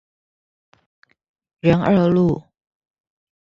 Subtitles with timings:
[1.59, 2.43] 仁二路